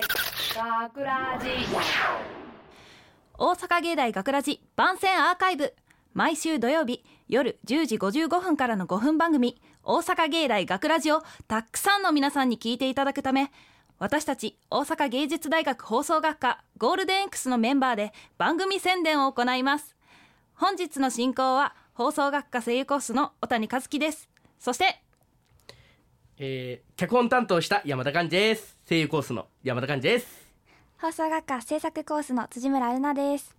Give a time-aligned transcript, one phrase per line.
[0.00, 1.48] 学ラジ
[3.36, 5.74] 大阪芸大学ラジ番宣アーカイブ。
[6.14, 13.50] 毎週土曜日夜10時55分からの5分番組大阪芸大学ラジをたくさんの皆さんに聞いていただくため
[13.98, 19.96] 私たち大阪芸術大学放送学科ゴールデン X のメンバーで番組宣伝を行います。
[20.54, 24.28] 本日の進行は放送学科声優コースの小谷和樹です。
[24.60, 25.02] そして
[26.40, 30.50] えー、脚本担当した山田寛治です声優コースの山田寛治です。
[30.98, 33.54] 放送学科制作コースの辻村アルナです。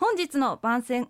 [0.00, 1.08] 本日の番宣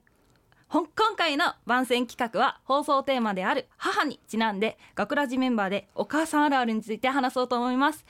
[0.69, 8.05] 今回の番宣企画は放送テーマである母にちなんで学ラジメンバーでお母さんあるあるについて話そうと思います。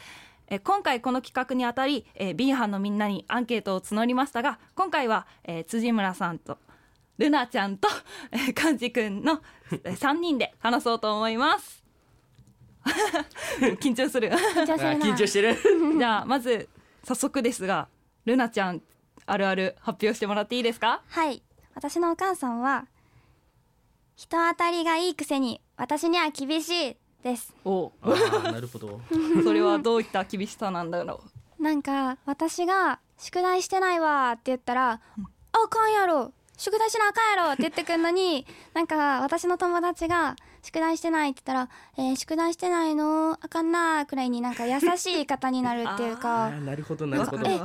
[0.48, 6.58] え今回この企画にあたり、えー、B 班のみんなにアンケートを募りましたが今回は、えー辻村さんと
[7.18, 7.86] ルナちゃんと、
[8.32, 11.85] えー、カンジ君の3人で話そうと思います。
[13.80, 14.32] 緊張する。
[14.32, 15.06] あ緊張するな。
[15.06, 15.56] 緊張してる。
[15.98, 16.68] じゃあまず
[17.04, 17.88] 早速ですが
[18.24, 18.82] ルナちゃん
[19.26, 21.02] あるある発表してもらっていいですか？
[21.08, 21.42] はい。
[21.74, 22.86] 私のお母さんは
[24.16, 27.54] 人当たりがいいくせに私には厳しいです。
[27.64, 27.92] お。
[28.44, 29.00] なるほど。
[29.44, 31.22] それはどういった厳しさなんだろ
[31.58, 35.00] なんか私が宿題してないわって言ったら、
[35.52, 43.38] あかんやろ宿題しなあかんやろって言ってくんのに なんか私の友達が宿題してないって言ったら、えー宿題してないの？
[43.40, 47.46] あかんなくらいになんか優しい言い方になるっていうあかーなるほどうなるほど。
[47.46, 47.60] え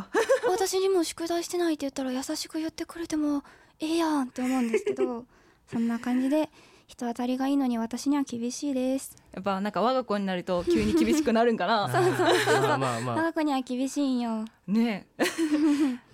[0.49, 3.43] 私にも宿題してないって言ったら優しく言ってくれても
[3.79, 5.25] ええやんって思うんですけど
[5.71, 6.49] そんな感じで
[6.87, 9.15] 人当たりがいいのに私には厳しいです。
[9.33, 11.85] やっぱなんか我が子になると急に厳しくなるんかな。
[11.87, 13.15] あーまあまあまあ。
[13.15, 14.45] 我が子には厳しいんよ。
[14.67, 15.07] ね。
[15.17, 15.23] え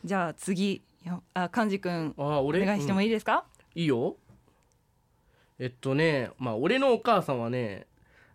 [0.05, 1.23] じゃあ次よ。
[1.33, 4.17] あ幹事くんあーお俺願いしてもいいですか、いいよ。
[5.59, 7.88] えっとねまあ俺のお母さんはね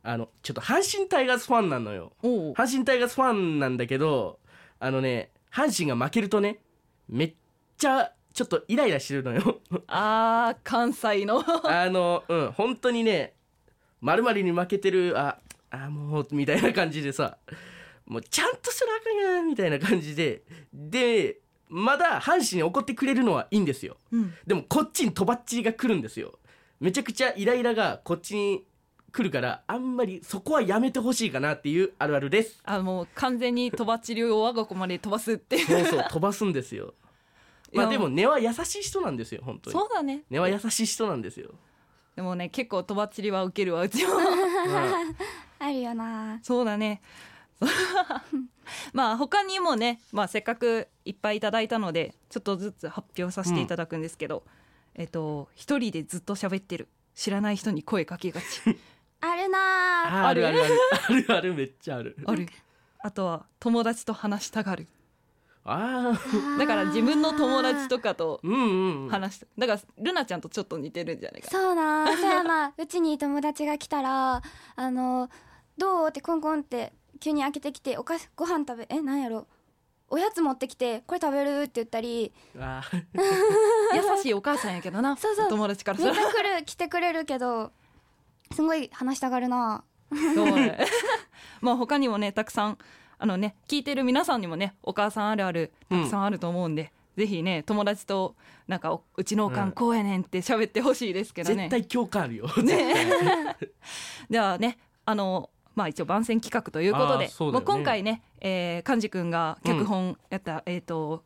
[0.02, 2.12] あのちょっと阪神タイガースファンなのよ。
[2.22, 4.38] 阪神タイガースファンなんだけど
[4.80, 6.58] あのね阪神が負けるとね
[7.08, 7.34] めっ
[7.78, 9.60] ちゃちょっとイライラしてるのよ。
[9.86, 11.44] あー関西の。
[11.68, 13.34] あのうん本当にね
[14.00, 15.38] まるに負けてるあ
[15.70, 17.38] あもうみたいな感じでさ
[18.06, 20.42] もうちゃんとすらあかんやんみたいな感じで
[20.72, 21.38] で
[21.72, 23.96] まだ阪神に怒ってくれるのはいいんですよ。
[24.12, 24.34] うん。
[24.46, 26.38] でもこっちにとばっちりが来るんですよ。
[26.80, 28.64] めちゃくちゃイライラがこっちに
[29.10, 32.60] 来るからあんまりそこはやめてほしいかなっていうあるあるです。
[32.64, 35.56] あもう完全にとばっちりを我が子まで飛ばすって。
[35.56, 36.92] いうそうそう飛ばすんですよ。
[37.72, 39.72] まあいやでも根は優しい人なんですよ本当に。
[39.72, 40.24] そうだね。
[40.28, 41.54] 根は優しい人なんですよ、
[42.16, 44.14] でもね結構とばっちりは受けるわうちも。
[44.14, 44.24] うん
[45.58, 46.38] あるよな。
[46.42, 47.00] そうだね
[48.92, 54.44] まあ他にもね、まあ、せっかくいっぱいいただいたのでちょっとずつ発表させていただくんですけど、
[54.94, 56.88] えっと一人でずっと喋ってる。
[57.14, 58.44] 知らない人に声かけがち。
[59.20, 59.58] あるな
[60.24, 60.28] あ。
[60.28, 60.74] あるあるある。
[61.08, 61.26] ある？
[61.28, 62.16] あるめっちゃある。
[62.24, 62.48] ある。
[63.00, 64.88] あとは友達と話したがる。
[65.64, 66.18] ああ
[66.58, 71.52] だから自分の友達とかとうんうんうん話しただからルナちゃんとちょっと似てるんじゃないかな。
[71.52, 74.42] そうなそうやなうちに友達が来たら
[74.74, 75.30] あの
[75.78, 76.08] どう？
[76.08, 79.46] ってコンコンって急に開けてきておかしご飯食べえなんやろ？
[80.10, 81.62] おやつ持ってきてこれ食べる？
[81.62, 82.32] って言ったり。
[82.58, 82.82] あ。
[83.94, 85.46] 優しいお母さんやけどなそうそう。
[85.46, 87.70] お友達からめっちするゃ来る来てくれるけど
[88.52, 89.84] すごい話したがるな。
[90.34, 90.78] そうね。
[91.62, 92.78] まあ他にもねたくさん
[93.18, 98.34] あのね聞いてる皆さんにもねお母さんあるあるたくさんあると思うんで、ぜひね友達と
[98.66, 99.68] なんかおうちのおかうん。
[99.68, 101.68] んこうやねんって喋ってほしいですけどね。
[101.68, 102.48] 絶対共感あるよ。
[102.64, 103.56] ね。
[104.28, 107.30] ではねあのまあ一応番宣企画ということでね。
[107.38, 111.24] もう今回ね、えー、幹事君が脚本やった、えっ、と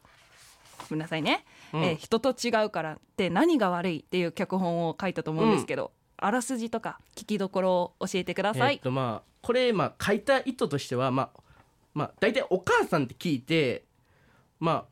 [0.88, 1.82] ごめんなさいね、うん。
[1.82, 8.74] えー人と違うからって何が悪いっていう脚本を書いたと思うんですけど、あらすじとか聞きどころを教えてください。
[8.74, 11.40] えっ、とまあこれまあ書いた意図としてはまあ
[11.94, 13.84] まあ大体お母さんって聞いて
[14.60, 14.84] まあ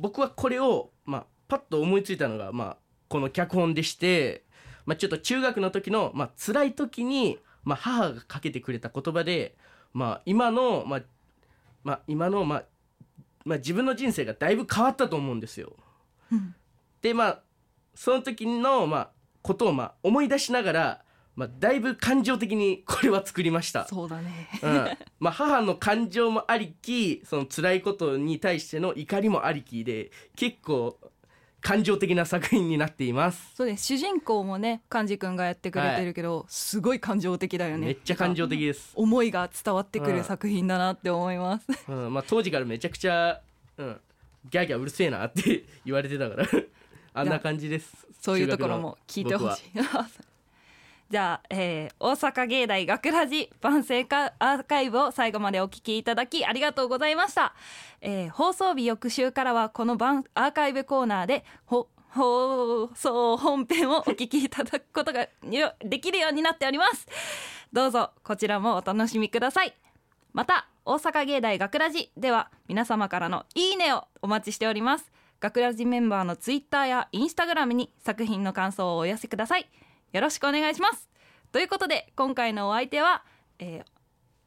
[0.00, 2.76] 僕はこれをまあパッと思いついたのがまあ
[3.08, 4.44] この脚本でして
[4.86, 7.38] まあちょっと中学の時のまあ辛い時に
[7.68, 9.54] まあ母がかけてくれた言葉で
[9.92, 11.02] まあ今のまあ
[11.84, 12.64] まあ今のまあ
[13.44, 15.74] まあ自分の人生がだいぶ変わったと思うんですよ。
[16.32, 16.54] うん
[17.02, 17.42] でまあ
[17.94, 19.10] その時のまあ
[19.42, 21.04] ことをまあ思い出しながら、
[21.36, 23.86] まあ、だいぶ感情的にこれは作りました。
[23.86, 24.88] そうだねうん、
[25.20, 30.98] まあ母の感情もありきその辛いことに対しての怒りもありきで結構
[31.60, 33.54] 感情的な作品になっています。
[33.56, 37.86] そうです主人公もね幹事君がやってくれてるけど、すごい感情的だよね。
[37.86, 38.92] めっちゃ感情的です。
[38.94, 40.16] 思いが伝わってくうん。
[40.16, 42.14] る作品だなって思います、うん。
[42.14, 43.40] まあ、当時からめちゃくちゃ、
[43.76, 44.00] うん、
[44.50, 46.46] ギャーギャーうるせえなって言われてたから。
[47.14, 48.06] あんな感じです。
[48.20, 49.78] そういうところも聞いてほしい
[51.10, 57.54] じゃあ、えー大阪芸大学ラジ番宣かアーカイブを最後までお聞きいただきありがとうございました、
[58.02, 65.28] えー放送日翌週からはこの番アーカイブコーナーでほ放送本編をお聞きいただくことが
[65.82, 67.06] できるようになっております。
[67.72, 69.74] どうぞこちらもお楽しみください。
[70.32, 75.10] また大阪芸大学ラジでは皆様からのいいねをお待ちしております。
[75.40, 79.68] 学ラジメンバーのツイッターやインスタグラムに作品の感想をお寄せください。
[80.12, 81.08] よろしくお願いします。
[81.52, 83.24] ということで今回のお相手は、
[83.58, 83.84] えー、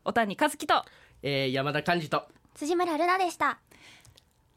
[0.03, 0.83] 小谷和樹と
[1.21, 2.23] えー山田寛治と
[2.55, 3.59] 辻村ルナでした。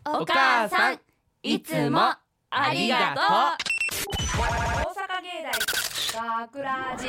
[0.07, 1.01] お母さん
[1.43, 3.25] いつもありがとう。
[4.37, 5.29] 大阪芸
[6.15, 7.07] 大学ラジ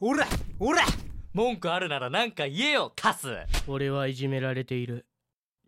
[0.00, 0.26] おら
[0.58, 0.82] おら
[1.32, 3.38] 文句あるならなんか言えよカス。
[3.66, 5.06] 俺はいじめられている。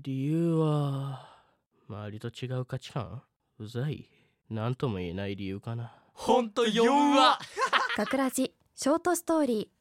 [0.01, 1.29] 理由は
[1.89, 3.23] 周りと違う価値観？
[3.59, 4.09] うざい。
[4.51, 7.39] 何とも言えない理由かなほんと弱わ
[7.99, 9.75] 学ラジショートストーリー。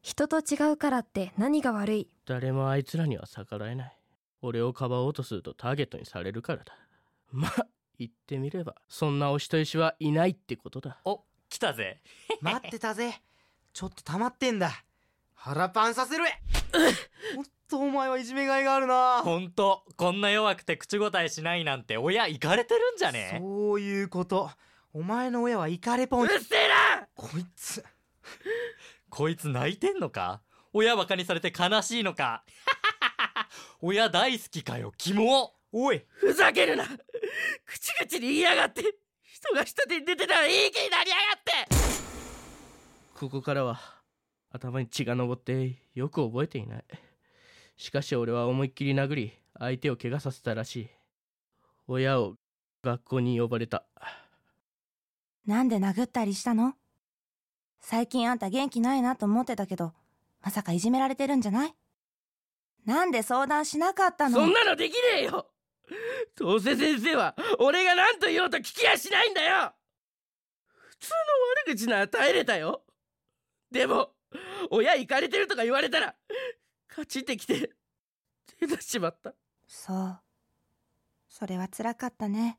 [0.00, 2.08] 人と違うからって何が悪い？
[2.24, 3.98] 誰もあいつらには逆らえない。
[4.40, 6.74] 俺をかばおうとするとターゲットにされるからだ。
[7.30, 7.66] まあ
[7.98, 10.98] 言ってみればそんなお人よしはいないってことだ。
[11.04, 12.00] お来たぜ。
[12.40, 13.22] 待ってたぜ。
[13.72, 14.84] ちょっと溜まってんだ。
[15.34, 16.24] 腹パンさせる
[17.34, 19.22] ほんとお前はいじめがいがあるな。
[19.22, 24.50] ほんとこんな弱くて口答えしないなんて親イかれてるんじゃねそういうこと
[24.92, 26.68] お前の親はイカレポンうっせえ
[27.00, 27.06] な！
[27.14, 27.82] こいつ。
[29.08, 30.42] こいつ泣いてんのか？
[30.72, 32.44] 親バカにされて悲しいのか？
[33.80, 35.54] 親大好きかよキモ。
[35.72, 36.04] おい。
[36.08, 36.84] ふざけるな！
[37.64, 38.82] 口々に言いやがって。
[39.24, 41.52] 人が下手に出てたらいい気になりやがって。
[43.14, 43.80] ここからは
[44.50, 46.84] 頭に血が上ってよく覚えていない。
[47.76, 50.88] しかし俺は思いっきり殴り相手を怪我させたらしい。
[51.86, 52.36] 親を
[52.84, 53.84] 学校に呼ばれた
[55.46, 56.74] なんで殴ったりしたの？
[57.80, 59.92] 最近あんた元気ないなと思ってたけど、
[60.40, 61.74] まさかいじめられてるんじゃない？
[62.84, 64.38] なんで相談しなかったの？
[64.38, 65.48] そんなのできねえよ！
[66.36, 69.72] どうせ先生は俺が何と言おうと聞きやしないんだよ！
[70.68, 71.10] 普通
[71.66, 72.82] の悪口なら耐えれたよ！
[73.70, 74.10] でも
[74.70, 76.14] 親行かれてるとか言われたら
[76.88, 77.70] カチってきて
[78.60, 79.34] 手出しちまった。
[79.66, 80.20] そう。
[81.28, 82.58] それは辛かったね。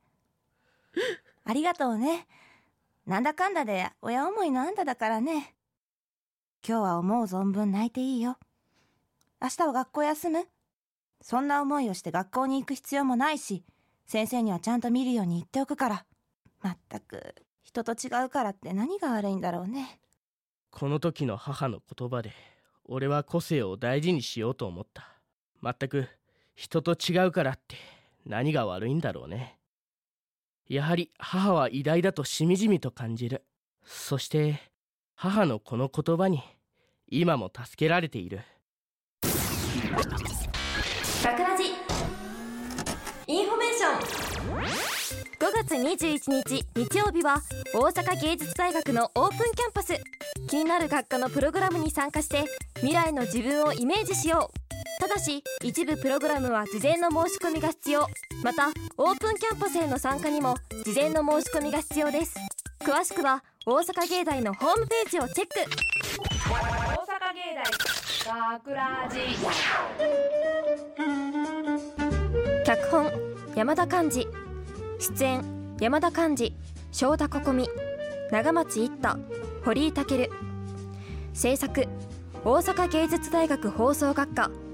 [1.45, 2.27] ありがとうね。
[3.05, 5.55] なんだかんだで親思いのあんただからね。
[6.67, 8.37] 今日は思う存分泣いていいよ。
[9.41, 10.47] 明日は学校休む
[11.21, 13.65] そんな思いをして学校に行く必要もないし、
[14.05, 16.05] 先生にはちゃんと見るように言っておくから。
[16.61, 19.99] まったく、人と違うからって何が悪いんだろうね。
[20.73, 22.31] この時の母の言葉で
[22.85, 25.07] 俺は個性を大事にしようと思った
[25.61, 26.07] 全く
[26.55, 27.75] 人と違うからって
[28.25, 29.59] 何が悪いんだろうね
[30.67, 33.43] やはり母は偉大だとしみじみと感じる。
[33.85, 34.59] そして
[35.15, 36.41] 母のこの言葉に
[37.07, 38.41] 今も助けられている。
[41.23, 41.63] 学ラジ
[43.27, 44.93] インフォメーション。
[45.39, 47.41] 5月21日日曜日は
[47.73, 49.93] 大阪芸術大学のオープンキャンパス。
[50.47, 52.45] 気になる学科のプログラムに参加して
[52.75, 54.62] 未来の自分をイメージしよう。
[54.99, 58.07] ただし一部プログラムは事前の申し込みが必要。
[58.43, 60.55] またオープンキャンパスへの参加にも
[60.85, 62.35] 事前の申し込みが必要です。
[62.81, 65.53] 詳しくは大阪芸大のホームページをチェック。
[65.55, 67.63] 大阪芸大
[68.59, 69.19] 学ラジ
[72.65, 73.11] 脚本
[73.55, 74.27] 山田寛治
[74.99, 75.43] 出演
[75.79, 76.53] 山田寛治
[76.91, 77.69] 正田心美。
[78.31, 79.17] 長松一太。
[79.65, 80.29] 堀井健。
[81.33, 81.87] 制作
[82.43, 84.51] 大阪芸術大学放送学科